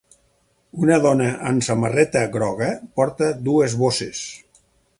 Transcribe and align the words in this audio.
Una 0.85 0.95
dona 1.03 1.27
amb 1.49 1.65
samarreta 1.67 2.23
groga 2.37 2.71
porta 3.01 3.29
dues 3.49 3.77
bosses. 3.83 4.23